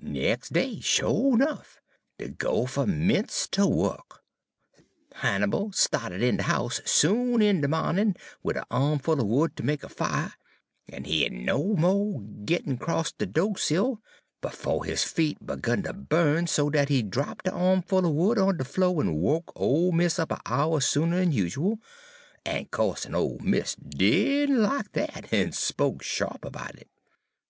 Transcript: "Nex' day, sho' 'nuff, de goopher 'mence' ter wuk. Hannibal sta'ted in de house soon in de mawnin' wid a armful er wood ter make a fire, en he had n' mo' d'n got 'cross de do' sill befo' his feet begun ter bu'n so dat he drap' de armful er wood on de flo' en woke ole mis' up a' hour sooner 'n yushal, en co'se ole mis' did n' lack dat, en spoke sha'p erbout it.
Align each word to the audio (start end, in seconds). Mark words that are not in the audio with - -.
"Nex' 0.00 0.48
day, 0.48 0.80
sho' 0.80 1.32
'nuff, 1.34 1.78
de 2.16 2.30
goopher 2.30 2.86
'mence' 2.86 3.46
ter 3.48 3.66
wuk. 3.66 4.22
Hannibal 5.16 5.72
sta'ted 5.72 6.22
in 6.22 6.38
de 6.38 6.44
house 6.44 6.80
soon 6.86 7.42
in 7.42 7.60
de 7.60 7.68
mawnin' 7.68 8.16
wid 8.42 8.56
a 8.56 8.64
armful 8.70 9.20
er 9.20 9.26
wood 9.26 9.54
ter 9.54 9.62
make 9.62 9.84
a 9.84 9.90
fire, 9.90 10.32
en 10.88 11.04
he 11.04 11.24
had 11.24 11.34
n' 11.34 11.44
mo' 11.44 12.18
d'n 12.46 12.46
got 12.46 12.80
'cross 12.80 13.12
de 13.12 13.26
do' 13.26 13.56
sill 13.56 14.00
befo' 14.40 14.80
his 14.80 15.04
feet 15.04 15.44
begun 15.46 15.82
ter 15.82 15.92
bu'n 15.92 16.46
so 16.48 16.70
dat 16.70 16.88
he 16.88 17.02
drap' 17.02 17.42
de 17.42 17.52
armful 17.52 18.06
er 18.06 18.10
wood 18.10 18.38
on 18.38 18.56
de 18.56 18.64
flo' 18.64 19.00
en 19.02 19.12
woke 19.16 19.52
ole 19.54 19.92
mis' 19.92 20.18
up 20.18 20.32
a' 20.32 20.40
hour 20.46 20.80
sooner 20.80 21.18
'n 21.18 21.30
yushal, 21.30 21.76
en 22.46 22.64
co'se 22.70 23.04
ole 23.12 23.38
mis' 23.42 23.74
did 23.74 24.48
n' 24.48 24.62
lack 24.62 24.90
dat, 24.92 25.28
en 25.30 25.52
spoke 25.52 26.02
sha'p 26.02 26.42
erbout 26.42 26.74
it. 26.74 26.88